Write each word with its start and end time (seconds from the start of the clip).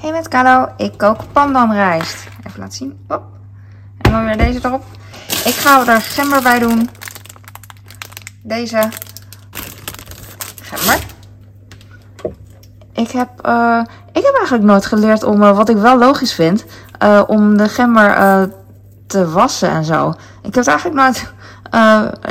Hey 0.00 0.12
met 0.12 0.28
Carlo, 0.28 0.68
ik 0.76 0.98
kook 0.98 1.32
pandanrijst. 1.32 2.28
Even 2.46 2.60
laten 2.60 2.74
zien. 2.74 3.04
Hop. 3.08 3.22
En 4.00 4.12
dan 4.12 4.24
weer 4.24 4.36
deze 4.36 4.58
erop. 4.62 4.84
Ik 5.26 5.54
ga 5.54 5.86
er 5.86 6.00
gember 6.00 6.42
bij 6.42 6.58
doen. 6.58 6.90
Deze 8.42 8.88
gember. 10.62 10.98
Ik 12.92 13.10
heb, 13.10 13.28
uh, 13.46 13.82
ik 14.12 14.24
heb 14.24 14.34
eigenlijk 14.34 14.64
nooit 14.64 14.86
geleerd 14.86 15.22
om, 15.22 15.42
uh, 15.42 15.56
wat 15.56 15.68
ik 15.68 15.76
wel 15.76 15.98
logisch 15.98 16.34
vind, 16.34 16.64
uh, 17.02 17.22
om 17.26 17.56
de 17.56 17.68
gember 17.68 18.50
te 19.06 19.30
wassen 19.30 19.70
en 19.70 19.84
zo. 19.84 20.08
Ik 20.42 20.54
heb 20.54 20.64
het 20.64 20.66
eigenlijk 20.66 21.00
nooit, 21.00 21.32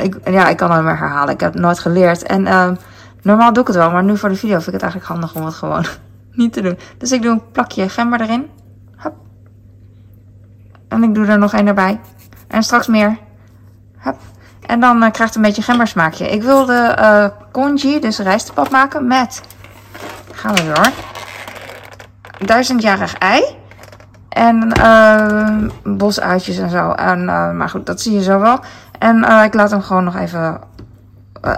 ik, 0.04 0.28
ja, 0.30 0.48
ik 0.48 0.56
kan 0.56 0.70
het 0.70 0.82
maar 0.84 0.98
herhalen. 0.98 1.34
Ik 1.34 1.40
heb 1.40 1.52
het 1.52 1.62
nooit 1.62 1.78
geleerd. 1.78 2.22
En 2.22 2.78
normaal 3.22 3.52
doe 3.52 3.62
ik 3.62 3.68
het 3.68 3.76
wel, 3.76 3.90
maar 3.90 4.04
nu 4.04 4.16
voor 4.16 4.28
de 4.28 4.34
video 4.34 4.54
vind 4.54 4.66
ik 4.66 4.72
het 4.72 4.82
eigenlijk 4.82 5.12
handig 5.12 5.34
om 5.34 5.44
het 5.44 5.54
gewoon 5.54 5.84
niet 6.32 6.52
te 6.52 6.62
doen. 6.62 6.78
Dus 6.98 7.12
ik 7.12 7.22
doe 7.22 7.30
een 7.30 7.50
plakje 7.52 7.88
gember 7.88 8.20
erin. 8.20 8.50
En 10.88 11.02
ik 11.02 11.14
doe 11.14 11.26
er 11.26 11.38
nog 11.38 11.54
één 11.54 11.66
erbij. 11.66 12.00
En 12.48 12.62
straks 12.62 12.86
meer. 12.86 13.18
En 14.66 14.80
dan 14.80 14.96
uh, 14.96 15.10
krijgt 15.10 15.18
het 15.20 15.34
een 15.34 15.42
beetje 15.42 15.62
gembersmaakje. 15.62 16.30
Ik 16.30 16.42
wilde 16.42 16.96
uh, 17.00 17.26
congee, 17.52 18.00
dus 18.00 18.18
rijstepap 18.18 18.70
maken 18.70 19.06
met... 19.06 19.42
Gaan 20.32 20.54
we 20.54 20.64
door. 20.64 20.88
Duizendjarig 22.46 23.14
ei. 23.14 23.44
En 24.28 24.72
uh, 24.78 25.68
bosuitjes 25.96 26.58
en 26.58 26.70
zo. 26.70 26.90
En, 26.90 27.24
maar 27.56 27.68
goed, 27.68 27.86
dat 27.86 28.00
zie 28.00 28.12
je 28.12 28.22
zo 28.22 28.40
wel. 28.40 28.60
En 28.98 29.24
ik 29.44 29.54
laat 29.54 29.70
hem 29.70 29.82
gewoon 29.82 30.04
nog 30.04 30.16
even 30.16 30.60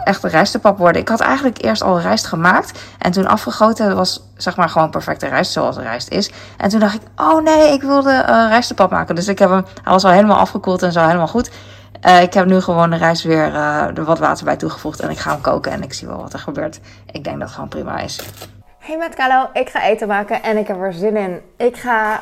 echt 0.04 0.24
rijstepap 0.24 0.78
worden. 0.78 1.02
Ik 1.02 1.09
had 1.09 1.20
eigenlijk 1.20 1.64
eerst 1.64 1.82
al 1.82 2.00
rijst 2.00 2.27
gemaakt. 2.27 2.80
En 2.98 3.12
toen 3.12 3.27
afgegoten. 3.27 3.96
Was 3.96 4.22
zeg 4.36 4.56
maar 4.56 4.68
gewoon 4.68 4.91
perfecte 4.91 5.27
rijst 5.27 5.52
zoals 5.52 5.77
rijst 5.77 6.08
is. 6.08 6.30
En 6.56 6.68
toen 6.68 6.80
dacht 6.80 6.95
ik, 6.95 7.02
oh 7.16 7.42
nee, 7.42 7.72
ik 7.72 7.82
wilde 7.82 8.10
uh, 8.10 8.24
rijstepap 8.48 8.91
maken. 8.91 9.14
Dus 9.14 9.28
ik 9.28 9.38
heb 9.38 9.50
hem, 9.50 9.64
hij 9.83 9.92
was 9.92 10.05
al 10.05 10.10
helemaal 10.10 10.38
afgekoeld 10.38 10.83
en 10.83 10.92
zo 10.92 11.00
helemaal 11.00 11.28
goed. 11.28 11.50
Uh, 12.06 12.22
ik 12.22 12.34
heb 12.34 12.47
nu 12.47 12.60
gewoon 12.60 12.91
de 12.91 12.97
rijst 12.97 13.22
weer 13.22 13.55
er 13.55 14.05
wat 14.05 14.19
water 14.19 14.44
bij 14.44 14.56
toegevoegd. 14.56 15.00
En 15.00 15.10
ik 15.10 15.19
ga 15.19 15.30
hem 15.30 15.41
koken 15.41 15.72
en 15.72 15.83
ik 15.83 15.92
zie 15.92 16.08
wel 16.08 16.20
wat 16.20 16.33
er 16.33 16.38
gebeurt. 16.38 16.80
Ik 17.06 17.25
denk 17.25 17.36
dat 17.36 17.44
het 17.44 17.55
gewoon 17.55 17.69
prima 17.69 17.98
is. 17.98 18.20
Hey 18.78 18.97
met 18.97 19.14
Carlo, 19.14 19.48
ik 19.53 19.69
ga 19.69 19.83
eten 19.83 20.08
maken 20.08 20.42
en 20.42 20.56
ik 20.56 20.66
heb 20.66 20.80
er 20.80 20.92
zin 20.92 21.16
in. 21.16 21.41
Ik 21.56 21.77
ga 21.77 22.20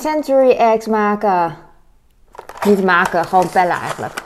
century 0.00 0.50
eggs 0.50 0.86
maken. 0.86 1.56
Niet 2.64 2.84
maken, 2.84 3.24
gewoon 3.24 3.50
pellen 3.50 3.80
eigenlijk. 3.80 4.23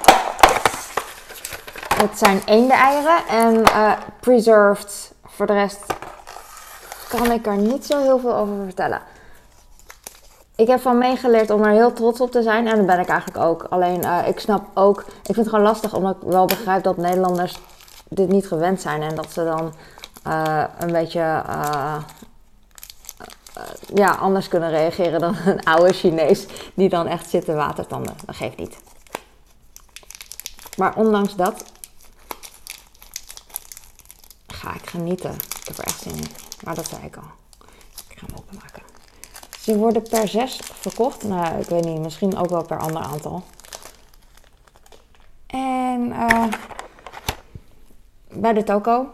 Het 1.99 2.19
zijn 2.19 2.43
eenden-eieren 2.45 3.27
en 3.29 3.55
uh, 3.55 3.93
preserved. 4.21 5.13
Voor 5.25 5.47
de 5.47 5.53
rest 5.53 5.85
kan 7.09 7.33
ik 7.33 7.47
er 7.47 7.57
niet 7.57 7.87
zo 7.87 8.03
heel 8.03 8.19
veel 8.19 8.35
over 8.35 8.65
vertellen. 8.65 9.01
Ik 10.57 10.67
heb 10.67 10.81
van 10.81 10.99
meegeleerd 10.99 11.51
om 11.51 11.63
er 11.63 11.71
heel 11.71 11.93
trots 11.93 12.21
op 12.21 12.31
te 12.31 12.43
zijn. 12.43 12.67
En 12.67 12.77
dat 12.77 12.87
ben 12.87 12.99
ik 12.99 13.09
eigenlijk 13.09 13.45
ook. 13.45 13.67
Alleen 13.71 14.05
uh, 14.05 14.29
ik 14.29 14.41
snap 14.41 14.65
ook. 14.75 15.01
Ik 15.01 15.25
vind 15.25 15.37
het 15.37 15.49
gewoon 15.49 15.65
lastig 15.65 15.95
omdat 15.95 16.17
ik 16.17 16.29
wel 16.29 16.47
begrijp 16.47 16.83
dat 16.83 16.97
Nederlanders 16.97 17.59
dit 18.09 18.29
niet 18.29 18.47
gewend 18.47 18.81
zijn. 18.81 19.03
En 19.03 19.15
dat 19.15 19.33
ze 19.33 19.45
dan 19.45 19.75
uh, 20.27 20.65
een 20.79 20.93
beetje 20.93 21.43
ja, 23.95 24.11
anders 24.11 24.49
kunnen 24.49 24.71
reageren 24.71 25.21
dan 25.21 25.37
een 25.47 25.65
oude 25.65 25.93
Chinees. 25.93 26.47
Die 26.75 26.89
dan 26.89 27.07
echt 27.07 27.31
zit 27.31 27.45
te 27.45 27.55
watertanden. 27.55 28.15
Dat 28.27 28.37
geeft 28.37 28.57
niet. 28.57 28.77
Maar 30.77 30.97
ondanks 30.97 31.37
dat 31.37 31.65
ik 34.75 34.87
genieten. 34.89 35.35
Ik 35.35 35.67
heb 35.67 35.79
er 35.79 35.85
echt 35.85 36.03
zin 36.03 36.17
in. 36.17 36.27
Maar 36.65 36.75
dat 36.75 36.89
zei 36.89 37.05
ik 37.05 37.17
al. 37.17 37.23
Ik 38.09 38.19
ga 38.19 38.27
hem 38.27 38.37
openmaken. 38.39 38.83
Ze 39.61 39.77
worden 39.77 40.03
per 40.03 40.29
6 40.29 40.61
verkocht. 40.63 41.25
Nou, 41.25 41.59
ik 41.59 41.69
weet 41.69 41.85
niet. 41.85 42.01
Misschien 42.01 42.37
ook 42.37 42.49
wel 42.49 42.65
per 42.65 42.79
ander 42.79 43.03
aantal. 43.03 43.43
En 45.47 46.07
uh, 46.07 46.45
bij 48.33 48.53
de 48.53 48.65
toko. 48.65 49.07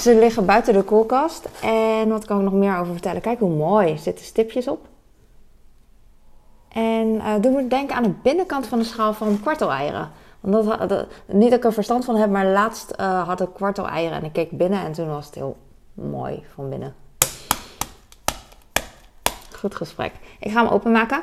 Ze 0.00 0.18
liggen 0.18 0.46
buiten 0.46 0.74
de 0.74 0.82
koelkast. 0.82 1.48
En 1.62 2.08
wat 2.08 2.24
kan 2.24 2.38
ik 2.38 2.44
nog 2.44 2.52
meer 2.52 2.78
over 2.78 2.92
vertellen? 2.92 3.20
Kijk 3.20 3.38
hoe 3.38 3.56
mooi. 3.56 3.92
Er 3.92 3.98
zitten 3.98 4.24
stipjes 4.24 4.68
op. 4.68 4.86
En 6.68 7.14
uh, 7.14 7.34
doe 7.40 7.52
me 7.52 7.68
denken 7.68 7.96
aan 7.96 8.02
de 8.02 8.14
binnenkant 8.22 8.66
van 8.66 8.78
de 8.78 8.84
schaal 8.84 9.12
van 9.12 9.40
kwarteleieren. 9.40 10.10
Dat, 10.40 11.06
niet 11.26 11.50
dat 11.50 11.58
ik 11.58 11.64
er 11.64 11.72
verstand 11.72 12.04
van 12.04 12.16
heb, 12.16 12.30
maar 12.30 12.46
laatst 12.46 12.94
uh, 13.00 13.26
had 13.26 13.40
ik 13.40 13.54
kwartel 13.54 13.88
eieren 13.88 14.18
en 14.18 14.24
ik 14.24 14.32
keek 14.32 14.50
binnen 14.50 14.80
en 14.80 14.92
toen 14.92 15.08
was 15.08 15.26
het 15.26 15.34
heel 15.34 15.56
mooi 15.94 16.44
van 16.54 16.68
binnen. 16.68 16.94
Goed 19.56 19.74
gesprek. 19.74 20.12
Ik 20.40 20.50
ga 20.50 20.62
hem 20.62 20.72
openmaken. 20.72 21.22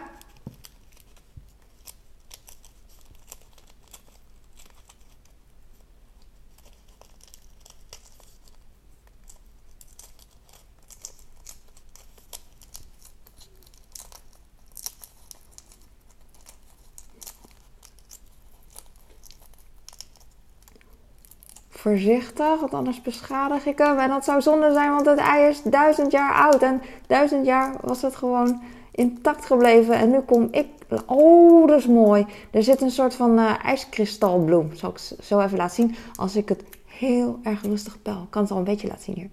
Voorzichtig, 21.84 22.60
want 22.60 22.74
anders 22.74 23.02
beschadig 23.02 23.66
ik 23.66 23.78
hem. 23.78 24.00
En 24.00 24.10
dat 24.10 24.24
zou 24.24 24.42
zonde 24.42 24.74
zijn, 24.74 24.92
want 24.92 25.06
het 25.06 25.18
ei 25.18 25.50
is 25.50 25.62
duizend 25.62 26.12
jaar 26.12 26.34
oud. 26.34 26.62
En 26.62 26.82
duizend 27.08 27.46
jaar 27.46 27.76
was 27.82 28.02
het 28.02 28.16
gewoon 28.16 28.62
intact 28.92 29.46
gebleven. 29.46 29.96
En 29.96 30.10
nu 30.10 30.20
kom 30.20 30.48
ik... 30.52 30.68
Oh, 31.06 31.68
dat 31.68 31.80
is 31.80 31.88
mooi. 31.88 32.26
Er 32.52 32.64
zit 32.64 32.82
een 32.82 32.92
soort 32.92 33.16
van 33.16 33.40
uh, 33.40 33.66
ijskristalbloem. 33.66 34.74
Zal 34.74 34.90
ik 34.90 34.98
zo 35.24 35.40
even 35.40 35.58
laten 35.58 35.76
zien. 35.76 35.96
Als 36.16 36.36
ik 36.36 36.50
het 36.50 36.64
heel 36.86 37.40
erg 37.44 37.62
rustig 37.62 38.02
pel. 38.02 38.22
Ik 38.22 38.30
kan 38.30 38.42
het 38.42 38.52
al 38.52 38.58
een 38.58 38.64
beetje 38.64 38.88
laten 38.88 39.04
zien 39.04 39.16
hier. 39.16 39.30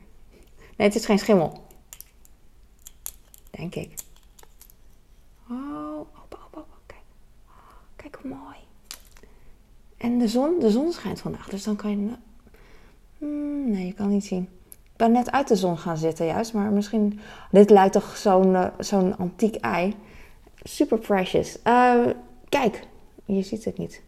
Nee, 0.76 0.88
het 0.88 0.96
is 0.96 1.04
geen 1.04 1.18
schimmel. 1.18 1.62
Denk 3.50 3.74
ik. 3.74 3.94
Oh, 5.50 5.98
opa, 5.98 6.38
opa, 6.46 6.64
Kijk. 6.86 7.02
Kijk 7.96 8.18
hoe 8.22 8.30
mooi. 8.30 8.56
En 9.96 10.18
de 10.18 10.28
zon, 10.28 10.58
de 10.58 10.70
zon 10.70 10.92
schijnt 10.92 11.20
vandaag. 11.20 11.48
Dus 11.48 11.64
dan 11.64 11.76
kan 11.76 11.90
je 11.90 12.16
nee, 13.70 13.86
je 13.86 13.92
kan 13.92 14.08
niet 14.08 14.24
zien. 14.24 14.48
Ik 14.70 14.96
ben 14.96 15.12
net 15.12 15.30
uit 15.30 15.48
de 15.48 15.56
zon 15.56 15.78
gaan 15.78 15.96
zitten 15.96 16.26
juist, 16.26 16.52
maar 16.52 16.70
misschien... 16.70 17.20
Dit 17.50 17.70
lijkt 17.70 17.92
toch 17.92 18.16
zo'n 18.16 18.52
uh, 18.52 18.66
zo'n 18.78 19.16
antiek 19.16 19.54
ei. 19.54 19.94
Super 20.62 20.98
precious. 20.98 21.58
Uh, 21.64 22.06
kijk, 22.48 22.86
je 23.24 23.42
ziet 23.42 23.64
het 23.64 23.78
niet. 23.78 24.02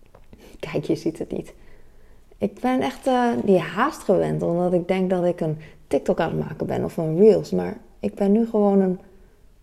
Kijk, 0.70 0.84
je 0.84 0.96
ziet 0.96 1.18
het 1.18 1.32
niet. 1.32 1.54
Ik 2.38 2.60
ben 2.60 2.80
echt 2.80 3.06
uh, 3.06 3.32
die 3.44 3.58
haast 3.58 4.02
gewend, 4.02 4.42
omdat 4.42 4.72
ik 4.72 4.88
denk 4.88 5.10
dat 5.10 5.24
ik 5.24 5.40
een 5.40 5.58
TikTok 5.86 6.20
aan 6.20 6.30
het 6.30 6.48
maken 6.48 6.66
ben 6.66 6.84
of 6.84 6.96
een 6.96 7.18
Reels. 7.18 7.50
Maar 7.50 7.78
ik 8.00 8.14
ben 8.14 8.32
nu 8.32 8.46
gewoon 8.46 8.80
een 8.80 9.00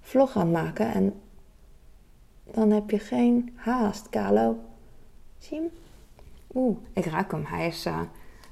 vlog 0.01 0.35
aan 0.35 0.41
het 0.41 0.63
maken 0.63 0.94
en 0.94 1.13
dan 2.51 2.72
heb 2.72 2.89
je 2.89 2.99
geen 2.99 3.53
haast, 3.55 4.09
Kalo. 4.09 4.57
Zie 5.38 5.57
je 5.57 5.61
hem? 5.61 5.72
Oeh, 6.53 6.78
ik 6.94 7.05
ruik 7.05 7.31
hem. 7.31 7.45
Hij 7.45 7.67
is... 7.67 7.88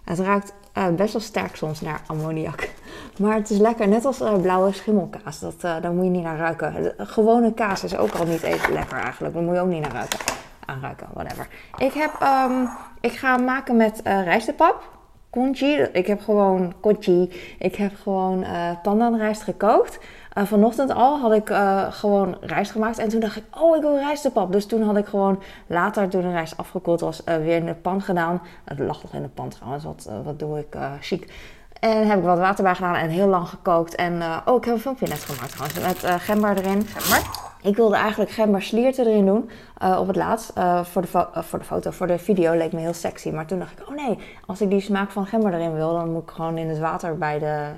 Het 0.08 0.20
ruikt 0.20 0.54
uh, 0.78 0.88
best 0.88 1.14
wel 1.14 1.22
sterk 1.22 1.56
soms 1.56 1.82
naar 1.82 2.02
ammoniak. 2.08 2.70
Maar 3.18 3.36
het 3.36 3.50
is 3.50 3.58
lekker, 3.58 3.88
net 3.88 4.06
als 4.06 4.22
uh, 4.22 4.34
blauwe 4.42 4.72
schimmelkaas. 4.72 5.40
Dat, 5.40 5.56
uh, 5.56 5.82
daar 5.82 5.92
moet 5.92 6.04
je 6.04 6.10
niet 6.10 6.24
naar 6.24 6.38
ruiken. 6.38 6.94
Gewone 6.98 7.54
kaas 7.54 7.84
is 7.84 7.98
ook 7.98 8.14
al 8.14 8.26
niet 8.26 8.44
even 8.44 8.74
lekker 8.74 8.98
eigenlijk. 8.98 9.34
Daar 9.34 9.44
moet 9.44 9.54
je 9.54 9.62
ook 9.62 9.68
niet 9.68 9.82
naar 9.82 9.92
ruiken. 9.92 10.20
Aanruiken, 10.66 11.08
whatever. 11.14 11.48
Ik, 11.78 11.94
heb, 11.94 12.12
um, 12.22 12.70
ik 13.02 13.12
ga 13.12 13.38
maken 13.38 13.76
met 13.76 14.02
rijstepap. 14.04 14.90
Congee. 15.30 15.92
Ik 15.92 16.08
heb 16.08 16.22
gewoon 16.22 16.74
congee. 16.82 17.32
Ik 17.60 17.76
heb 17.76 17.92
gewoon 18.02 18.46
pandanrijst 18.84 19.42
gekookt. 19.42 20.00
Uh, 20.38 20.44
vanochtend 20.44 20.94
al 20.94 21.20
had 21.20 21.34
ik 21.34 21.50
uh, 21.50 21.92
gewoon 21.92 22.38
rijst 22.42 22.72
gemaakt. 22.72 22.98
En 22.98 23.10
toen 23.10 23.20
dacht 23.20 23.36
ik, 23.36 23.44
oh, 23.60 23.76
ik 23.76 23.82
wil 23.82 23.98
rijstepap. 23.98 24.52
Dus 24.52 24.66
toen 24.66 24.82
had 24.82 24.98
ik 24.98 25.06
gewoon 25.06 25.42
later, 25.68 26.10
toen 26.10 26.22
de 26.22 26.32
rijst 26.32 26.58
afgekoeld 26.58 27.00
was, 27.00 27.22
uh, 27.26 27.36
weer 27.36 27.56
in 27.56 27.66
de 27.66 27.74
pan 27.74 28.02
gedaan. 28.02 28.42
Het 28.64 28.80
lag 28.80 29.02
nog 29.02 29.14
in 29.14 29.22
de 29.22 29.28
pan 29.28 29.50
trouwens. 29.50 29.84
Wat, 29.84 30.10
wat 30.24 30.40
doe 30.40 30.60
ik 30.60 30.78
chic. 31.00 31.34
En 31.80 32.08
heb 32.08 32.18
ik 32.18 32.24
wat 32.24 32.38
water 32.38 32.64
bij 32.64 32.76
gedaan 32.76 32.96
en 32.96 33.10
heel 33.10 33.28
lang 33.28 33.48
gekookt. 33.48 33.96
En 33.96 34.22
oh, 34.46 34.56
ik 34.56 34.66
heb 34.66 34.74
een 34.74 34.80
filmpje 34.80 35.08
net 35.08 35.24
gemaakt 35.24 35.52
trouwens. 35.52 35.80
Met 35.80 36.22
gember 36.22 36.58
erin. 36.58 36.88
Gember. 36.88 37.30
Ik 37.62 37.76
wilde 37.76 37.96
eigenlijk 37.96 38.32
gember 38.32 38.62
slierten 38.62 39.08
erin 39.08 39.26
doen. 39.26 39.50
op 39.98 40.08
het 40.08 40.16
laatst. 40.16 40.54
voor, 40.82 41.02
de 41.02 41.28
voor 41.34 41.60
de 41.60 41.66
foto, 41.66 41.92
voor 41.92 42.08
de 42.08 42.18
video 42.18 42.54
leek 42.54 42.72
me 42.74 42.80
heel 42.80 42.94
sexy. 42.94 43.30
Maar 43.30 43.46
toen 43.46 43.60
dacht 43.60 43.80
ik, 43.80 43.90
oh 43.90 43.96
nee, 43.96 44.20
als 44.46 44.62
ik 44.62 44.70
die 44.70 44.82
smaak 44.82 45.12
van 45.12 45.26
gember 45.26 45.54
erin 45.54 45.74
wil, 45.74 45.94
dan 45.94 46.12
moet 46.12 46.24
ik 46.24 46.30
gewoon 46.30 46.58
in 46.58 46.70
het 46.70 46.80
water 46.80 47.18
bij 47.18 47.40
de 47.40 47.70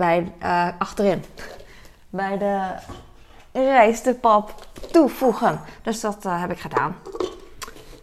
bij, 0.00 0.32
uh, 0.42 0.68
achterin. 0.78 1.24
Bij 2.10 2.38
de 2.38 2.74
rijstepap 3.52 4.66
toevoegen. 4.90 5.60
Dus 5.82 6.00
dat 6.00 6.24
uh, 6.26 6.40
heb 6.40 6.50
ik 6.50 6.58
gedaan. 6.58 6.96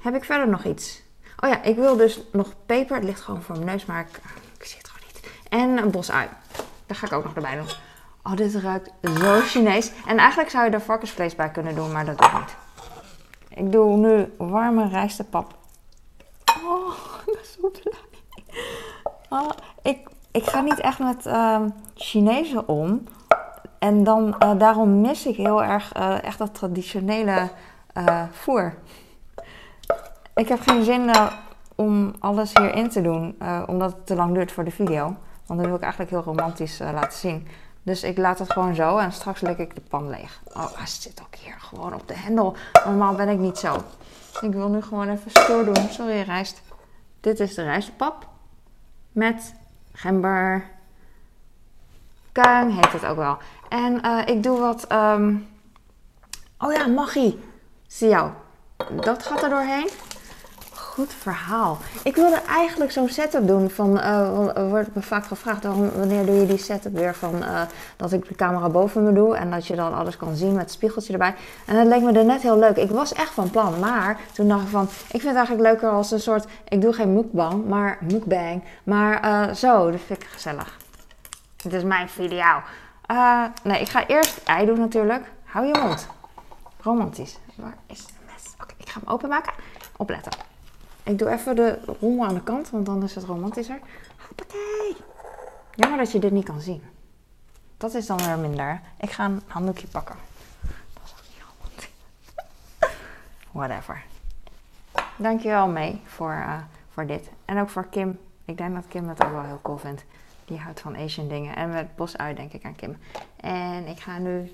Heb 0.01 0.15
ik 0.15 0.23
verder 0.23 0.47
nog 0.47 0.63
iets? 0.63 1.01
Oh 1.43 1.49
ja, 1.49 1.63
ik 1.63 1.75
wil 1.75 1.95
dus 1.95 2.21
nog 2.31 2.53
peper. 2.65 2.95
Het 2.95 3.05
ligt 3.05 3.21
gewoon 3.21 3.41
voor 3.41 3.55
mijn 3.55 3.67
neus, 3.67 3.85
maar 3.85 3.99
ik, 3.99 4.19
ik 4.57 4.65
zie 4.65 4.77
het 4.77 4.87
gewoon 4.87 5.09
niet. 5.13 5.31
En 5.49 5.83
een 5.83 5.91
bos 5.91 6.11
ui. 6.11 6.27
Daar 6.85 6.97
ga 6.97 7.05
ik 7.05 7.13
ook 7.13 7.23
nog 7.23 7.35
erbij 7.35 7.55
doen. 7.55 7.67
Oh, 8.23 8.35
dit 8.35 8.55
ruikt 8.55 8.91
zo 9.01 9.39
Chinees. 9.39 9.91
En 10.05 10.17
eigenlijk 10.17 10.49
zou 10.49 10.65
je 10.65 10.71
er 10.71 10.81
varkensvlees 10.81 11.35
bij 11.35 11.51
kunnen 11.51 11.75
doen, 11.75 11.91
maar 11.91 12.05
dat 12.05 12.17
doe 12.17 12.27
ik 12.27 12.33
niet. 12.33 12.55
Ik 13.49 13.71
doe 13.71 13.97
nu 13.97 14.33
warme 14.37 14.87
rijstepap. 14.87 15.55
Oh, 16.69 16.93
ik 17.23 17.83
ben. 17.83 17.93
Oh, 19.29 19.49
ik, 19.81 20.07
ik 20.37 20.45
ga 20.45 20.61
niet 20.61 20.79
echt 20.79 20.99
met 20.99 21.25
uh, 21.25 21.61
Chinezen 21.95 22.67
om. 22.67 23.03
En 23.79 24.03
dan, 24.03 24.35
uh, 24.43 24.51
daarom 24.57 25.01
mis 25.01 25.25
ik 25.25 25.35
heel 25.35 25.63
erg 25.63 25.97
uh, 25.97 26.23
echt 26.23 26.37
dat 26.37 26.53
traditionele 26.53 27.49
uh, 27.97 28.23
voer. 28.31 28.73
Ik 30.35 30.47
heb 30.47 30.59
geen 30.61 30.83
zin 30.83 31.11
om 31.75 32.13
alles 32.19 32.53
hierin 32.53 32.89
te 32.89 33.01
doen, 33.01 33.37
omdat 33.67 33.91
het 33.91 34.05
te 34.05 34.15
lang 34.15 34.33
duurt 34.33 34.51
voor 34.51 34.63
de 34.63 34.71
video. 34.71 35.03
Want 35.45 35.59
dan 35.59 35.61
wil 35.69 35.75
ik 35.75 35.81
eigenlijk 35.81 36.11
heel 36.11 36.23
romantisch 36.23 36.79
laten 36.79 37.17
zien. 37.17 37.47
Dus 37.83 38.03
ik 38.03 38.17
laat 38.17 38.39
het 38.39 38.51
gewoon 38.51 38.75
zo 38.75 38.97
en 38.97 39.11
straks 39.11 39.41
lik 39.41 39.57
ik 39.57 39.75
de 39.75 39.81
pan 39.81 40.09
leeg. 40.09 40.41
Oh, 40.53 40.67
hij 40.75 40.87
zit 40.87 41.21
ook 41.21 41.35
hier 41.35 41.55
gewoon 41.59 41.93
op 41.93 42.07
de 42.07 42.17
hendel. 42.17 42.55
Normaal 42.85 43.15
ben 43.15 43.29
ik 43.29 43.37
niet 43.37 43.57
zo. 43.57 43.75
Ik 44.41 44.51
wil 44.51 44.69
nu 44.69 44.81
gewoon 44.81 45.09
even 45.09 45.31
stoer 45.31 45.65
doen. 45.65 45.89
Sorry, 45.89 46.21
rijst. 46.21 46.61
Dit 47.21 47.39
is 47.39 47.55
de 47.55 47.63
rijstpap. 47.63 48.27
Met 49.11 49.53
gember. 49.97 50.69
Kuin 52.31 52.71
heet 52.71 52.91
het 52.91 53.05
ook 53.05 53.17
wel. 53.17 53.37
En 53.69 54.05
uh, 54.05 54.21
ik 54.25 54.43
doe 54.43 54.59
wat... 54.59 54.91
Um... 54.91 55.47
Oh 56.59 56.73
ja, 56.73 56.87
magie. 56.87 57.39
Zie 57.87 58.09
jou. 58.09 58.31
Dat 59.01 59.25
gaat 59.25 59.43
er 59.43 59.49
doorheen 59.49 59.89
goed 60.97 61.13
verhaal. 61.13 61.77
Ik 62.03 62.15
wilde 62.15 62.41
eigenlijk 62.47 62.91
zo'n 62.91 63.09
setup 63.09 63.47
doen 63.47 63.69
van, 63.69 63.97
uh, 63.97 64.69
wordt 64.69 64.95
me 64.95 65.01
vaak 65.01 65.25
gevraagd, 65.25 65.63
wanneer 65.63 66.25
doe 66.25 66.35
je 66.35 66.45
die 66.45 66.57
setup 66.57 66.93
weer 66.93 67.15
van 67.15 67.35
uh, 67.35 67.61
dat 67.95 68.11
ik 68.11 68.27
de 68.27 68.35
camera 68.35 68.69
boven 68.69 69.03
me 69.03 69.13
doe 69.13 69.35
en 69.35 69.51
dat 69.51 69.67
je 69.67 69.75
dan 69.75 69.93
alles 69.93 70.17
kan 70.17 70.35
zien 70.35 70.51
met 70.51 70.61
het 70.61 70.71
spiegeltje 70.71 71.13
erbij. 71.13 71.35
En 71.65 71.75
dat 71.75 71.85
leek 71.85 72.01
me 72.01 72.11
er 72.11 72.25
net 72.25 72.41
heel 72.41 72.59
leuk. 72.59 72.77
Ik 72.77 72.89
was 72.89 73.13
echt 73.13 73.29
van 73.29 73.49
plan, 73.49 73.79
maar 73.79 74.19
toen 74.33 74.47
dacht 74.47 74.63
ik 74.63 74.69
van, 74.69 74.83
ik 74.83 75.21
vind 75.21 75.23
het 75.23 75.35
eigenlijk 75.35 75.67
leuker 75.67 75.89
als 75.89 76.11
een 76.11 76.19
soort, 76.19 76.45
ik 76.67 76.81
doe 76.81 76.93
geen 76.93 77.13
mukbang, 77.13 77.65
maar 77.67 77.97
mukbang, 78.01 78.63
maar 78.83 79.25
uh, 79.25 79.53
zo, 79.53 79.91
dat 79.91 80.01
vind 80.05 80.21
ik 80.21 80.27
gezellig. 80.27 80.77
Het 81.63 81.73
is 81.73 81.83
mijn 81.83 82.09
video. 82.09 82.61
nee, 83.63 83.81
ik 83.81 83.89
ga 83.89 84.07
eerst 84.07 84.41
ei 84.43 84.65
doen 84.65 84.79
natuurlijk. 84.79 85.31
Hou 85.43 85.65
je 85.65 85.79
mond. 85.83 86.07
Romantisch. 86.81 87.37
Waar 87.55 87.77
is 87.87 88.05
de 88.05 88.13
mes? 88.25 88.53
Oké, 88.61 88.73
ik 88.77 88.89
ga 88.89 88.99
hem 88.99 89.13
openmaken. 89.13 89.53
Opletten. 89.97 90.56
Ik 91.07 91.19
doe 91.19 91.29
even 91.29 91.55
de 91.55 91.79
rommel 91.99 92.25
aan 92.25 92.33
de 92.33 92.43
kant, 92.43 92.69
want 92.69 92.85
dan 92.85 93.03
is 93.03 93.15
het 93.15 93.23
romantischer. 93.23 93.79
Hoppatee! 94.27 94.95
Jammer 95.75 95.97
dat 95.97 96.11
je 96.11 96.19
dit 96.19 96.31
niet 96.31 96.45
kan 96.45 96.61
zien. 96.61 96.83
Dat 97.77 97.93
is 97.93 98.05
dan 98.05 98.17
weer 98.17 98.37
minder. 98.37 98.81
Ik 98.99 99.11
ga 99.11 99.25
een 99.25 99.41
handdoekje 99.47 99.87
pakken. 99.87 100.15
Dat 100.93 101.03
is 101.05 101.11
ook 101.11 101.25
niet 101.29 101.43
romantisch. 101.49 101.89
Whatever. 103.51 104.03
Dankjewel 105.15 105.67
mee 105.67 106.01
voor, 106.05 106.31
uh, 106.31 106.57
voor 106.89 107.05
dit. 107.05 107.29
En 107.45 107.59
ook 107.59 107.69
voor 107.69 107.87
Kim. 107.87 108.19
Ik 108.45 108.57
denk 108.57 108.75
dat 108.75 108.87
Kim 108.87 109.09
het 109.09 109.23
ook 109.23 109.31
wel 109.31 109.43
heel 109.43 109.59
cool 109.61 109.77
vindt. 109.77 110.03
Die 110.45 110.59
houdt 110.59 110.79
van 110.79 110.97
Asian 110.97 111.27
dingen. 111.27 111.55
En 111.55 111.69
met 111.69 111.95
bos 111.95 112.17
uit 112.17 112.37
denk 112.37 112.53
ik 112.53 112.65
aan 112.65 112.75
Kim. 112.75 112.97
En 113.35 113.87
ik 113.87 113.99
ga 113.99 114.17
nu... 114.17 114.51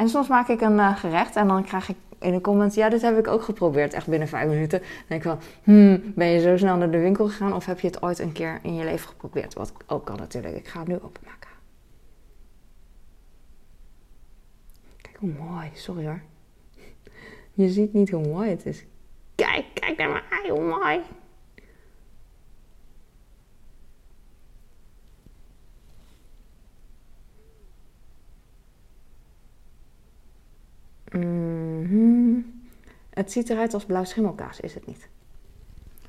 En 0.00 0.08
soms 0.08 0.28
maak 0.28 0.48
ik 0.48 0.60
een 0.60 0.76
uh, 0.76 0.96
gerecht 0.96 1.36
en 1.36 1.48
dan 1.48 1.64
krijg 1.64 1.88
ik 1.88 1.96
in 2.18 2.32
de 2.32 2.40
comments, 2.40 2.74
ja, 2.74 2.88
dit 2.88 3.02
heb 3.02 3.18
ik 3.18 3.26
ook 3.26 3.42
geprobeerd, 3.42 3.92
echt 3.92 4.06
binnen 4.06 4.28
vijf 4.28 4.48
minuten. 4.48 4.78
Dan 4.78 4.88
denk 5.06 5.24
ik 5.24 5.30
van, 5.30 5.40
hmm, 5.62 6.12
ben 6.14 6.26
je 6.26 6.40
zo 6.40 6.56
snel 6.56 6.76
naar 6.76 6.90
de 6.90 6.98
winkel 6.98 7.26
gegaan 7.26 7.54
of 7.54 7.66
heb 7.66 7.80
je 7.80 7.86
het 7.86 8.02
ooit 8.02 8.18
een 8.18 8.32
keer 8.32 8.58
in 8.62 8.74
je 8.74 8.84
leven 8.84 9.08
geprobeerd? 9.08 9.54
Wat 9.54 9.72
ook 9.86 10.04
kan 10.04 10.16
natuurlijk. 10.16 10.56
Ik 10.56 10.68
ga 10.68 10.78
het 10.78 10.88
nu 10.88 10.94
openmaken. 10.94 11.50
Kijk 14.96 15.16
hoe 15.16 15.30
mooi, 15.38 15.70
sorry 15.72 16.04
hoor. 16.06 16.22
Je 17.62 17.68
ziet 17.68 17.92
niet 17.92 18.10
hoe 18.10 18.26
mooi 18.26 18.50
het 18.50 18.66
is. 18.66 18.84
Kijk, 19.34 19.64
kijk 19.74 19.96
naar 19.96 20.10
mijn 20.10 20.24
ei, 20.30 20.50
hoe 20.50 20.64
mooi. 20.64 21.00
Mm 31.12 32.44
Het 33.20 33.32
ziet 33.32 33.50
eruit 33.50 33.74
als 33.74 33.84
blauw 33.84 34.04
schimmelkaas, 34.04 34.60
is 34.60 34.74
het 34.74 34.86
niet? 34.86 35.08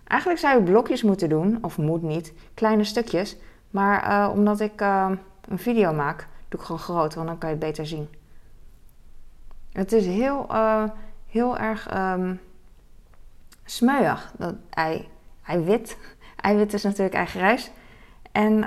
Eigenlijk 0.04 0.42
zou 0.42 0.58
je 0.58 0.64
blokjes 0.64 1.04
moeten 1.04 1.30
doen, 1.30 1.58
of 1.62 1.78
moet 1.78 2.02
niet, 2.02 2.34
kleine 2.54 2.84
stukjes. 2.84 3.38
Maar 3.70 4.10
uh, 4.10 4.32
omdat 4.34 4.60
ik 4.60 4.82
uh, 4.82 5.12
een 5.48 5.60
video 5.60 5.94
maak, 5.94 6.28
doe 6.50 6.60
ik 6.60 6.66
gewoon 6.66 6.82
groot, 6.82 7.14
want 7.14 7.28
dan 7.28 7.38
kan 7.38 7.50
je 7.50 7.56
het 7.56 7.66
beter 7.66 7.86
zien. 7.86 8.10
Het 9.72 9.92
is 9.92 10.06
heel, 10.06 10.48
uh, 10.52 10.84
heel 11.28 11.58
erg 11.58 11.98
um, 11.98 12.40
smeuig, 13.66 14.34
dat 14.38 14.56
ei, 14.70 15.08
eiwit. 15.46 15.98
Eiwit 16.36 16.74
is 16.74 16.84
natuurlijk 16.84 17.16
eigenrijs. 17.16 17.72
En 18.32 18.62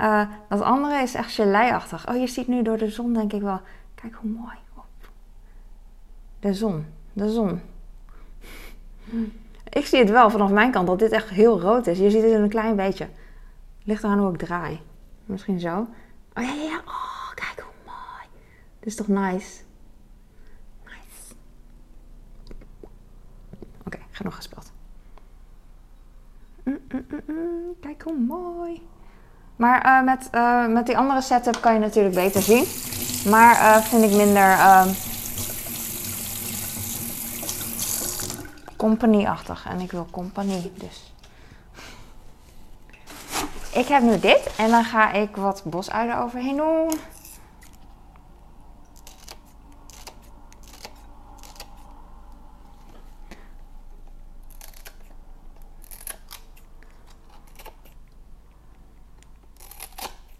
dat 0.49 0.61
andere 0.61 1.01
is 1.01 1.13
echt 1.13 1.33
geleiachtig. 1.33 2.09
Oh, 2.09 2.17
je 2.17 2.27
ziet 2.27 2.47
nu 2.47 2.61
door 2.61 2.77
de 2.77 2.89
zon 2.89 3.13
denk 3.13 3.33
ik 3.33 3.41
wel, 3.41 3.61
kijk 3.95 4.13
hoe 4.13 4.29
mooi. 4.29 4.55
De 6.39 6.53
zon. 6.53 6.85
De 7.13 7.29
zon. 7.29 7.61
Ik 9.69 9.85
zie 9.85 9.99
het 9.99 10.09
wel 10.09 10.29
vanaf 10.29 10.49
mijn 10.49 10.71
kant 10.71 10.87
dat 10.87 10.99
dit 10.99 11.11
echt 11.11 11.29
heel 11.29 11.59
rood 11.61 11.87
is. 11.87 11.97
Je 11.97 12.09
ziet 12.09 12.21
het 12.21 12.31
een 12.31 12.49
klein 12.49 12.75
beetje. 12.75 13.07
Ligt 13.83 14.03
eraan 14.03 14.19
hoe 14.19 14.33
ik 14.33 14.37
draai. 14.37 14.81
Misschien 15.25 15.59
zo. 15.59 15.87
Oh 16.33 16.43
ja, 16.43 16.53
ja, 16.53 16.63
ja. 16.63 16.81
Oh, 16.85 17.33
kijk 17.35 17.59
hoe 17.59 17.73
mooi. 17.85 18.27
Dit 18.79 18.87
is 18.87 18.95
toch 18.95 19.07
nice? 19.07 19.61
Nice. 20.83 21.33
Oké, 23.85 23.97
genoeg 24.11 24.35
gespeeld. 24.35 24.71
Mm, 26.63 26.79
mm, 26.91 27.05
mm, 27.25 27.75
kijk 27.81 28.01
hoe 28.01 28.17
mooi. 28.17 28.81
Maar 29.55 29.85
uh, 29.85 30.03
met, 30.03 30.29
uh, 30.31 30.67
met 30.67 30.85
die 30.85 30.97
andere 30.97 31.21
setup 31.21 31.61
kan 31.61 31.73
je 31.73 31.79
natuurlijk 31.79 32.15
beter 32.15 32.41
zien. 32.41 32.65
Maar 33.31 33.55
uh, 33.55 33.77
vind 33.77 34.03
ik 34.03 34.17
minder 34.17 34.57
company-achtig. 38.85 39.65
En 39.65 39.79
ik 39.79 39.91
wil 39.91 40.07
compagnie, 40.11 40.71
dus. 40.73 41.13
Ik 43.73 43.87
heb 43.87 44.01
nu 44.01 44.19
dit 44.19 44.55
en 44.57 44.69
dan 44.69 44.83
ga 44.83 45.11
ik 45.11 45.35
wat 45.35 45.61
bosuien 45.63 46.17
overheen 46.17 46.57
doen. 46.57 46.91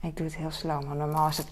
Ik 0.01 0.17
doe 0.17 0.25
het 0.25 0.36
heel 0.36 0.51
slow, 0.51 0.84
maar 0.84 0.96
normaal 0.96 1.27
is 1.27 1.38
het 1.38 1.48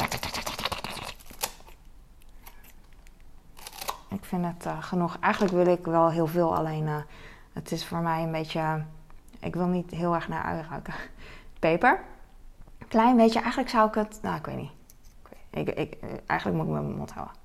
Ik 4.23 4.29
vind 4.29 4.45
het 4.45 4.65
uh, 4.65 4.83
genoeg. 4.83 5.17
Eigenlijk 5.19 5.53
wil 5.53 5.65
ik 5.65 5.85
wel 5.85 6.09
heel 6.09 6.27
veel, 6.27 6.55
alleen 6.55 6.87
uh, 6.87 6.95
het 7.53 7.71
is 7.71 7.85
voor 7.85 7.97
mij 7.97 8.23
een 8.23 8.31
beetje. 8.31 8.83
ik 9.39 9.55
wil 9.55 9.65
niet 9.65 9.91
heel 9.91 10.15
erg 10.15 10.27
naar 10.27 10.43
ui 10.43 10.65
ruiken. 10.69 10.93
Peper. 11.59 12.03
Klein 12.87 13.15
beetje. 13.15 13.39
Eigenlijk 13.39 13.69
zou 13.69 13.87
ik 13.87 13.93
het. 13.93 14.19
Nou, 14.21 14.37
ik 14.37 14.45
weet 14.45 14.55
niet. 14.55 14.71
Ik, 15.49 15.69
ik, 15.69 15.97
eigenlijk 16.25 16.59
moet 16.59 16.67
ik 16.67 16.81
mijn 16.81 16.95
mond 16.95 17.11
houden. 17.11 17.35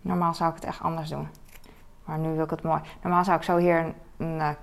Normaal 0.00 0.34
zou 0.34 0.50
ik 0.50 0.56
het 0.56 0.64
echt 0.64 0.80
anders 0.80 1.08
doen. 1.08 1.28
Maar 2.04 2.18
nu 2.18 2.34
wil 2.34 2.44
ik 2.44 2.50
het 2.50 2.62
mooi. 2.62 2.80
Normaal 3.02 3.24
zou 3.24 3.36
ik 3.36 3.42
zo 3.42 3.56
hier, 3.56 3.94
een, 4.16 4.40
een, 4.40 4.56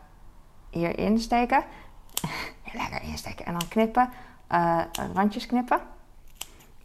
hierin 0.70 1.20
steken 1.20 1.64
lekker 2.74 3.02
insteken. 3.02 3.46
En 3.46 3.54
dan 3.54 3.68
knippen, 3.68 4.10
uh, 4.52 4.82
randjes 5.14 5.46
knippen. 5.46 5.80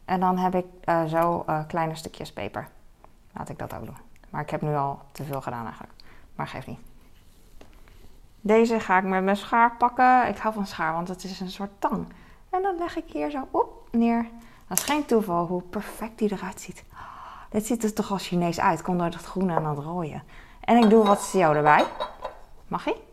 En 0.04 0.21
dan 0.21 0.38
heb 0.38 0.54
ik 0.54 0.66
uh, 0.85 1.04
zo 1.04 1.45
kleine 1.66 1.95
stukjes 1.95 2.33
peper. 2.33 2.68
Laat 3.33 3.49
ik 3.49 3.59
dat 3.59 3.75
ook 3.75 3.85
doen. 3.85 3.97
Maar 4.30 4.42
ik 4.42 4.50
heb 4.50 4.62
nu 4.62 4.75
al 4.75 5.00
te 5.12 5.25
veel 5.25 5.40
gedaan 5.40 5.64
eigenlijk. 5.64 5.92
Maar 6.35 6.47
geeft 6.47 6.66
niet. 6.66 6.80
Deze 8.40 8.80
ga 8.80 8.99
ik 8.99 9.04
met 9.04 9.25
mijn 9.25 9.37
schaar 9.37 9.76
pakken. 9.76 10.28
Ik 10.28 10.37
hou 10.37 10.54
van 10.54 10.66
schaar, 10.66 10.92
want 10.92 11.09
het 11.09 11.25
is 11.25 11.40
een 11.40 11.50
soort 11.50 11.71
tang. 11.78 12.07
En 12.50 12.62
dan 12.62 12.78
leg 12.78 12.97
ik 12.97 13.04
hier 13.12 13.30
zo 13.30 13.49
op 13.50 13.88
neer. 13.90 14.26
Dat 14.68 14.78
is 14.78 14.85
geen 14.85 15.04
toeval 15.04 15.47
hoe 15.47 15.62
perfect 15.62 16.18
die 16.18 16.33
eruit 16.33 16.61
ziet. 16.61 16.85
dit 17.50 17.66
ziet 17.66 17.85
er 17.85 17.95
toch 17.95 18.11
als 18.11 18.26
Chinees 18.26 18.61
uit. 18.61 18.83
Komt 18.83 18.99
door 18.99 19.11
dat 19.11 19.25
groene 19.25 19.54
en 19.54 19.62
dat 19.62 19.78
rode. 19.78 20.23
En 20.61 20.76
ik 20.76 20.90
doe 20.90 21.04
wat 21.04 21.23
CEO 21.23 21.52
erbij. 21.52 21.85
Mag 22.66 22.85
je? 22.85 23.08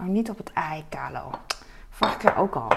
Oh, 0.00 0.06
niet 0.06 0.30
op 0.30 0.38
het 0.38 0.52
ei, 0.52 0.84
Kalo. 0.88 1.30
Vorige 1.90 2.16
keer 2.16 2.36
ook 2.36 2.54
al. 2.54 2.68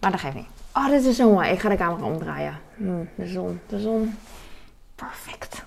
Maar 0.00 0.10
dat 0.10 0.20
geeft 0.20 0.34
niet. 0.34 0.48
Oh, 0.74 0.86
dit 0.86 1.04
is 1.04 1.16
zo 1.16 1.32
mooi. 1.32 1.48
Ik 1.48 1.58
ga 1.58 1.68
de 1.68 1.76
camera 1.76 2.04
omdraaien. 2.04 2.58
Hmm, 2.76 3.08
de 3.14 3.26
zon, 3.26 3.60
de 3.66 3.80
zon. 3.80 4.14
Perfect. 4.94 5.64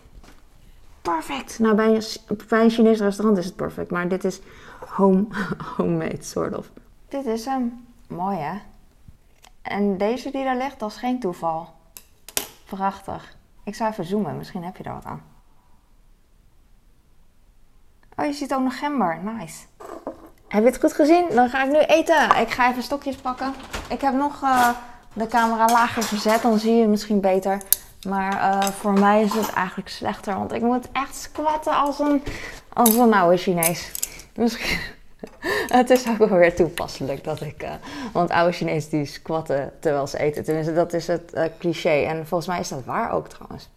perfect. 1.02 1.60
Nou, 1.60 1.76
bij 1.76 1.96
een, 1.96 2.04
bij 2.48 2.64
een 2.64 2.70
Chinees 2.70 3.00
restaurant 3.00 3.38
is 3.38 3.46
het 3.46 3.56
perfect. 3.56 3.92
Maar 3.92 4.08
dit 4.08 4.24
is 4.24 4.42
home, 4.88 5.28
homemade, 5.76 6.24
sort 6.24 6.58
of. 6.58 6.70
Dit 7.08 7.26
is 7.26 7.46
hem. 7.46 7.86
Mooi, 8.08 8.38
hè? 8.38 8.58
En 9.62 9.98
deze 9.98 10.32
die 10.32 10.44
daar 10.44 10.58
ligt, 10.58 10.80
dat 10.80 10.92
is 10.92 10.98
geen 10.98 11.20
toeval. 11.20 11.74
Prachtig. 12.66 13.36
Ik 13.64 13.76
zou 13.76 13.92
even 13.92 14.06
zoomen, 14.06 14.38
misschien 14.38 14.64
heb 14.64 14.78
je 14.78 14.84
er 14.84 14.94
wat 14.94 15.06
aan. 15.06 15.22
Oh, 18.16 18.26
je 18.26 18.34
ziet 18.34 18.54
ook 18.54 18.64
nog 18.64 18.80
gember. 18.80 19.20
Nice. 19.24 19.66
Heb 20.54 20.64
je 20.64 20.70
het 20.70 20.80
goed 20.80 20.94
gezien? 20.94 21.26
Dan 21.30 21.50
ga 21.50 21.64
ik 21.64 21.72
nu 21.72 21.80
eten. 21.80 22.40
Ik 22.40 22.52
ga 22.52 22.70
even 22.70 22.84
stokjes 22.84 23.16
pakken. 23.16 23.54
Ik 23.90 24.02
heb 24.02 24.14
nog 24.14 24.42
uh, 24.44 24.70
de 25.14 25.28
camera 25.28 25.66
lager 25.66 26.04
verzet, 26.04 26.42
dan 26.42 26.60
zie 26.60 26.74
je 26.76 26.82
het 26.82 26.90
misschien 26.90 27.22
beter. 27.22 27.62
Maar 28.08 28.34
uh, 28.34 28.62
voor 28.62 28.94
mij 28.94 29.22
is 29.22 29.34
het 29.34 29.50
eigenlijk 29.50 29.90
slechter, 29.90 30.34
want 30.34 30.54
ik 30.54 30.62
moet 30.62 30.88
echt 30.92 31.16
squatten 31.16 31.76
als 31.76 32.00
een, 32.00 32.24
als 32.74 32.96
een 32.96 33.14
oude 33.14 33.38
Chinees. 33.38 33.92
Misschien. 34.36 34.80
het 35.80 35.90
is 35.90 36.08
ook 36.08 36.18
wel 36.18 36.38
weer 36.38 36.56
toepasselijk 36.56 37.24
dat 37.24 37.42
ik. 37.42 37.64
Uh, 37.64 37.72
want 38.12 38.30
oude 38.32 38.54
Chinezen 38.54 38.90
die 38.90 39.06
squatten 39.06 39.72
terwijl 39.80 40.08
ze 40.08 40.18
eten. 40.20 40.44
Tenminste, 40.44 40.74
dat 40.74 40.94
is 40.94 41.08
het 41.08 41.52
cliché. 41.60 42.04
En 42.04 42.28
volgens 42.28 42.50
mij 42.50 42.60
is 42.60 42.70
dat 42.70 42.86
waar 42.86 43.12
ook 43.12 43.28
trouwens. 43.28 43.70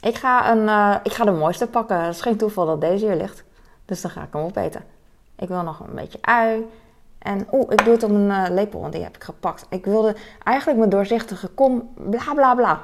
Ik 0.00 0.16
ga, 0.16 0.50
een, 0.50 1.00
ik 1.02 1.12
ga 1.12 1.24
de 1.24 1.30
mooiste 1.30 1.66
pakken. 1.66 2.00
Het 2.00 2.14
is 2.14 2.20
geen 2.20 2.36
toeval 2.36 2.66
dat 2.66 2.80
deze 2.80 3.06
hier 3.06 3.16
ligt. 3.16 3.44
Dus 3.84 4.00
dan 4.00 4.10
ga 4.10 4.22
ik 4.22 4.32
hem 4.32 4.42
opeten. 4.42 4.98
Ik 5.40 5.48
wil 5.48 5.62
nog 5.62 5.80
een 5.80 5.94
beetje 5.94 6.18
ui. 6.20 6.70
En 7.18 7.46
oeh, 7.52 7.72
ik 7.72 7.84
doe 7.84 7.94
het 7.94 8.02
op 8.02 8.10
een 8.10 8.54
lepel, 8.54 8.80
want 8.80 8.92
die 8.92 9.02
heb 9.02 9.16
ik 9.16 9.24
gepakt. 9.24 9.66
Ik 9.68 9.84
wilde 9.84 10.16
eigenlijk 10.44 10.78
mijn 10.78 10.90
doorzichtige 10.90 11.48
kom. 11.48 11.90
Bla 11.94 12.34
bla 12.34 12.54
bla. 12.54 12.80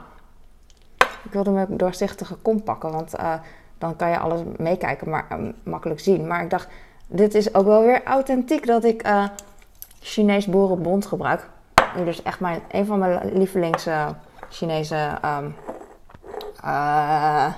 Ik 0.99 1.33
wilde 1.33 1.51
mijn 1.51 1.77
doorzichtige 1.77 2.35
kom 2.35 2.63
pakken, 2.63 2.93
want 2.93 3.13
dan 3.79 3.97
kan 3.97 4.11
je 4.11 4.19
alles 4.19 4.41
meekijken, 4.57 5.11
maar 5.11 5.27
makkelijk 5.63 6.01
zien. 6.01 6.27
Maar 6.27 6.43
ik 6.43 6.51
dacht, 6.51 6.69
dit 7.07 7.35
is 7.35 7.55
ook 7.55 7.67
wel 7.67 7.83
weer 7.83 8.05
authentiek 8.05 8.67
dat 8.67 8.85
ik 8.85 9.09
Chinees 10.01 10.47
boerenbond 10.47 11.07
gebruik. 11.07 11.49
Dus 12.05 12.23
echt 12.23 12.41
mijn, 12.41 12.61
een 12.71 12.87
van 12.87 12.99
mijn 12.99 13.39
lievelings 13.39 13.89
Chinese 14.49 15.19
uh, 16.65 17.53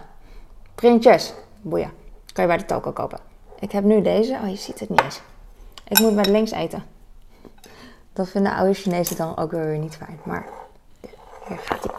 printjes. 0.74 1.34
Boeien. 1.60 1.90
Kan 2.32 2.44
je 2.44 2.50
bij 2.50 2.58
de 2.58 2.64
toko 2.64 2.92
kopen. 2.92 3.27
Ik 3.58 3.72
heb 3.72 3.84
nu 3.84 4.02
deze. 4.02 4.38
Oh, 4.42 4.48
je 4.48 4.56
ziet 4.56 4.80
het 4.80 4.88
niet 4.88 5.02
eens. 5.02 5.20
Ik 5.88 5.98
moet 5.98 6.14
met 6.14 6.26
links 6.26 6.50
eten. 6.50 6.82
Dat 8.12 8.28
vinden 8.28 8.52
oude 8.52 8.74
Chinezen 8.74 9.16
dan 9.16 9.36
ook 9.36 9.50
weer 9.50 9.78
niet 9.78 9.96
fijn. 9.96 10.20
Maar 10.22 10.46
hier 11.48 11.58
gaat 11.58 11.84
hij. 11.84 11.94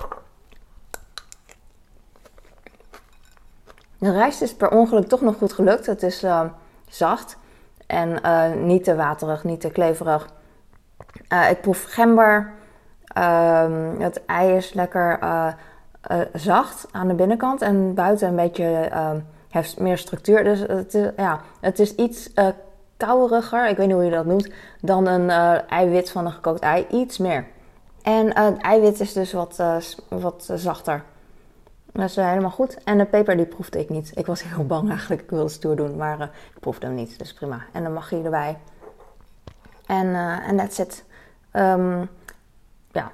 De 3.98 4.12
rijst 4.12 4.42
is 4.42 4.56
per 4.56 4.72
ongeluk 4.72 5.08
toch 5.08 5.22
nog 5.22 5.38
goed 5.38 5.54
gelukt. 5.54 5.86
Het 5.86 6.04
is 6.04 6.24
uh, 6.24 6.44
zacht 6.88 7.38
en 7.88 8.20
uh, 8.26 8.54
niet 8.54 8.84
te 8.84 8.96
waterig, 8.96 9.44
niet 9.44 9.62
te 9.62 9.70
kleverig. 9.70 10.30
Uh, 11.34 11.50
ik 11.50 11.62
proef 11.62 11.84
gember. 11.84 12.54
Um, 13.18 14.02
het 14.02 14.26
ei 14.26 14.56
is 14.56 14.74
lekker 14.74 15.20
zacht 16.34 16.88
aan 16.92 17.08
de 17.08 17.14
binnenkant 17.14 17.62
en 17.62 17.94
buiten 17.94 18.28
een 18.28 18.36
beetje 18.36 18.90
heeft 19.50 19.80
meer 19.80 19.98
structuur. 19.98 20.44
Dus 20.44 20.60
het 20.60 20.94
is, 20.94 21.10
ja, 21.18 21.42
het 21.60 21.80
is 21.80 21.96
iets 21.96 22.34
kouderiger, 22.98 23.70
ik 23.70 23.78
weet 23.78 23.88
niet 23.88 23.96
hoe 23.96 24.06
je 24.06 24.12
dat 24.12 24.26
noemt, 24.26 24.50
dan 24.82 25.08
een 25.08 25.30
eiwit 25.68 26.12
van 26.12 26.26
een 26.26 26.32
gekookt 26.32 26.60
ei. 26.60 26.88
Iets 26.90 27.18
meer. 27.18 27.46
En 28.02 28.38
het 28.38 28.62
eiwit 28.62 29.00
is 29.00 29.14
dus 29.14 29.34
wat, 29.34 29.64
wat 30.10 30.50
zachter. 30.56 31.04
Dat 31.92 32.10
is 32.10 32.16
helemaal 32.16 32.52
goed. 32.52 32.84
En 32.84 32.98
de 32.98 33.06
peper 33.06 33.38
die 33.38 33.46
proefde 33.46 33.80
ik 33.80 33.90
niet. 33.90 34.12
Ik 34.16 34.26
was 34.26 34.44
heel 34.44 34.66
bang 34.66 34.90
eigenlijk. 34.90 35.22
Ik 35.22 35.30
wilde 35.30 35.50
stoer 35.50 35.76
doen, 35.76 35.96
maar 35.96 36.20
uh, 36.20 36.26
ik 36.54 36.60
proefde 36.60 36.86
hem 36.86 36.96
niet. 36.96 37.20
Dus 37.20 37.34
prima. 37.34 37.62
En 37.74 37.84
dan 37.84 37.94
mag 37.94 38.10
je 38.10 38.22
erbij. 38.24 38.58
En 39.86 40.06
uh, 40.06 40.48
en 40.48 40.58
that's 40.58 40.80
it. 40.80 41.04
Um, 41.54 42.10
ja. 42.92 43.12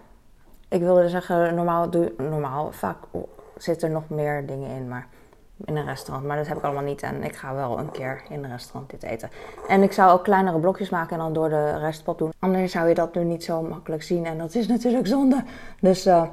Ik 0.68 0.82
wilde 0.82 1.10
zeggen, 1.10 1.56
normaal, 1.56 1.90
doe, 1.90 2.14
normaal 2.18 2.72
vaak 2.72 2.98
zit 3.58 3.84
er 3.84 3.90
nog 3.90 4.10
meer 4.10 4.46
dingen 4.46 4.70
in. 4.70 4.88
Maar 4.88 5.08
in 5.66 5.76
een 5.76 5.86
restaurant. 5.86 6.26
Maar 6.28 6.38
dat 6.38 6.48
heb 6.48 6.58
ik 6.58 6.64
allemaal 6.64 6.84
niet. 6.84 7.02
En 7.02 7.24
ik 7.24 7.36
ga 7.36 7.54
wel 7.54 7.80
een 7.80 7.92
keer 7.92 8.22
in 8.30 8.44
een 8.44 8.52
restaurant 8.52 8.90
dit 8.90 9.04
eten. 9.04 9.30
En 9.68 9.84
ik 9.84 9.92
zou 9.92 10.12
ook 10.12 10.24
kleinere 10.24 10.60
blokjes 10.60 10.90
maken 10.90 11.12
en 11.12 11.18
dan 11.18 11.34
door 11.34 11.50
de 11.50 11.78
restpop 11.78 12.18
doen. 12.18 12.34
Anders 12.40 12.72
zou 12.72 12.88
je 12.88 12.94
dat 12.94 13.16
nu 13.16 13.24
niet 13.24 13.44
zo 13.44 13.62
makkelijk 13.62 14.04
zien. 14.04 14.26
En 14.26 14.38
dat 14.38 14.56
is 14.56 14.68
natuurlijk 14.76 15.08
zonde. 15.08 15.44
Dus 15.80 16.08
uh, 16.08 16.24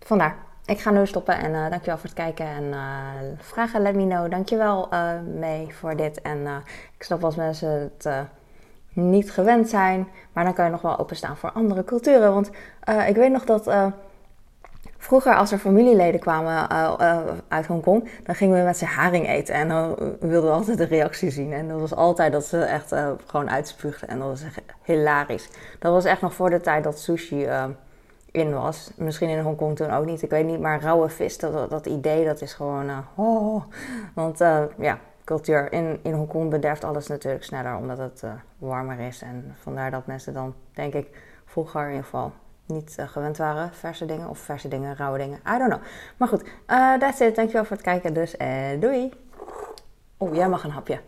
vandaar 0.00 0.36
ik 0.66 0.80
ga 0.80 0.90
nu 0.90 1.06
stoppen 1.06 1.38
en 1.38 1.50
uh, 1.50 1.70
dankjewel 1.70 1.98
voor 1.98 2.08
het 2.08 2.18
kijken 2.18 2.46
en 2.46 2.64
uh, 2.64 2.78
vragen, 3.38 3.82
let 3.82 3.94
me 3.94 4.06
know. 4.06 4.30
Dankjewel 4.30 4.88
mee 5.38 5.74
voor 5.74 5.96
dit. 5.96 6.22
En 6.22 6.46
ik 6.96 7.02
snap 7.02 7.24
als 7.24 7.36
mensen 7.36 7.70
het 7.70 8.08
niet 8.92 9.32
gewend 9.32 9.68
zijn, 9.68 10.08
maar 10.32 10.44
dan 10.44 10.54
kan 10.54 10.64
je 10.64 10.70
nog 10.70 10.80
wel 10.80 10.98
openstaan 10.98 11.36
voor 11.36 11.50
andere 11.50 11.84
culturen. 11.84 12.34
Want 12.34 12.50
ik 13.06 13.16
weet 13.16 13.32
nog 13.32 13.44
dat 13.44 13.92
vroeger 15.04 15.34
als 15.34 15.52
er 15.52 15.58
familieleden 15.58 16.20
kwamen 16.20 16.68
uit 17.48 17.66
Hongkong, 17.66 18.08
dan 18.24 18.34
gingen 18.34 18.58
we 18.58 18.64
met 18.64 18.76
ze 18.76 18.84
haring 18.84 19.28
eten. 19.28 19.54
En 19.54 19.68
dan 19.68 19.94
wilden 20.20 20.50
we 20.50 20.56
altijd 20.56 20.78
de 20.78 20.84
reactie 20.84 21.30
zien. 21.30 21.52
En 21.52 21.68
dat 21.68 21.80
was 21.80 21.94
altijd 21.94 22.32
dat 22.32 22.44
ze 22.44 22.58
echt 22.64 22.94
gewoon 23.26 23.50
uitspuugden. 23.50 24.08
En 24.08 24.18
dat 24.18 24.28
was 24.28 24.42
echt 24.42 24.60
hilarisch. 24.82 25.48
Dat 25.78 25.92
was 25.92 26.04
echt 26.04 26.20
nog 26.20 26.34
voor 26.34 26.50
de 26.50 26.60
tijd 26.60 26.84
dat 26.84 26.98
sushi 26.98 27.48
in 28.34 28.52
was. 28.52 28.90
Misschien 28.96 29.28
in 29.28 29.38
Hongkong 29.38 29.76
toen 29.76 29.90
ook 29.90 30.04
niet, 30.04 30.22
ik 30.22 30.30
weet 30.30 30.46
niet. 30.46 30.60
Maar 30.60 30.80
rauwe 30.80 31.08
vis, 31.08 31.38
dat, 31.38 31.70
dat 31.70 31.86
idee, 31.86 32.24
dat 32.24 32.40
is 32.40 32.52
gewoon... 32.52 32.88
Uh, 32.88 32.98
oh. 33.14 33.64
Want 34.14 34.40
uh, 34.40 34.62
ja, 34.78 34.98
cultuur 35.24 35.72
in, 35.72 35.98
in 36.02 36.12
Hongkong 36.12 36.50
bederft 36.50 36.84
alles 36.84 37.06
natuurlijk 37.06 37.44
sneller 37.44 37.76
omdat 37.76 37.98
het 37.98 38.22
uh, 38.24 38.30
warmer 38.58 39.00
is. 39.00 39.22
En 39.22 39.54
vandaar 39.60 39.90
dat 39.90 40.06
mensen 40.06 40.32
dan, 40.32 40.54
denk 40.72 40.94
ik, 40.94 41.06
vroeger 41.44 41.82
in 41.82 41.88
ieder 41.88 42.04
geval 42.04 42.32
niet 42.66 42.96
gewend 42.98 43.36
waren. 43.36 43.74
Verse 43.74 44.04
dingen 44.04 44.28
of 44.28 44.38
verse 44.38 44.68
dingen, 44.68 44.96
rauwe 44.96 45.18
dingen. 45.18 45.38
I 45.38 45.58
don't 45.58 45.70
know. 45.70 45.82
Maar 46.16 46.28
goed, 46.28 46.44
that's 46.98 47.20
it. 47.20 47.36
Dankjewel 47.36 47.64
voor 47.64 47.76
het 47.76 47.84
kijken 47.84 48.14
dus. 48.14 48.34
doei! 48.80 49.12
Oh, 50.16 50.34
jij 50.34 50.48
mag 50.48 50.64
een 50.64 50.70
hapje. 50.70 51.00